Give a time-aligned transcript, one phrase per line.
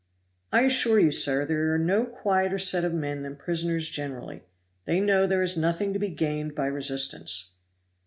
[0.51, 4.41] "I assure you, sir, there are no quieter set of men than prisoners generally.
[4.85, 7.51] They know there is nothing to be gained by resistance."